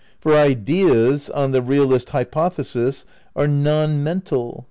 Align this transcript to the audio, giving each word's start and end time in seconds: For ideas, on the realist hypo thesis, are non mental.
For 0.19 0.35
ideas, 0.35 1.29
on 1.29 1.51
the 1.51 1.61
realist 1.61 2.09
hypo 2.09 2.49
thesis, 2.49 3.05
are 3.35 3.45
non 3.47 4.03
mental. 4.03 4.59